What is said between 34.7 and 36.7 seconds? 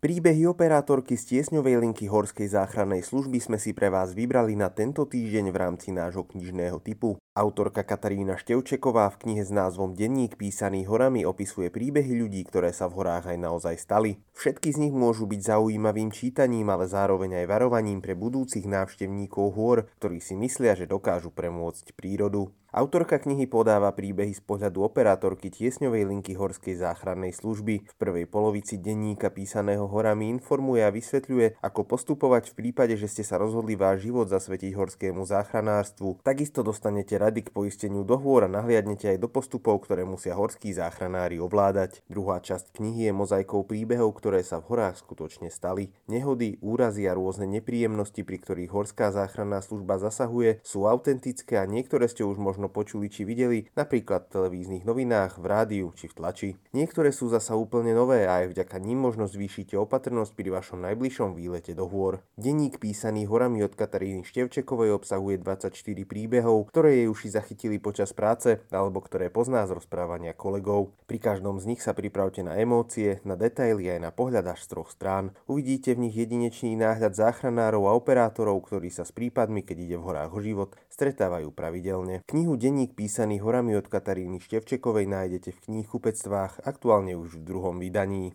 horskému záchranárstvu. Takisto